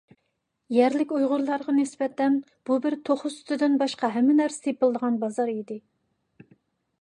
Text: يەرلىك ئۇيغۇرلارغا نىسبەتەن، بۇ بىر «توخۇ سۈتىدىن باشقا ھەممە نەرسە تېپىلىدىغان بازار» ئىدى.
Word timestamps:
يەرلىك 0.75 1.11
ئۇيغۇرلارغا 1.17 1.75
نىسبەتەن، 1.79 2.39
بۇ 2.69 2.77
بىر 2.85 2.97
«توخۇ 3.11 3.31
سۈتىدىن 3.35 3.77
باشقا 3.83 4.11
ھەممە 4.17 4.39
نەرسە 4.39 4.65
تېپىلىدىغان 4.69 5.21
بازار» 5.27 5.55
ئىدى. 5.55 5.79